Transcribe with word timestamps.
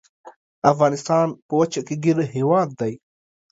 افغانستان 0.71 1.27
په 1.47 1.53
وچه 1.59 1.81
کې 1.87 1.95
ګیر 2.03 2.17
هیواد 2.35 2.69
دی. 2.79 2.93